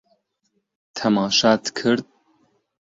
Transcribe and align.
تەماشات 0.97 1.63
کرد؟ 1.77 2.05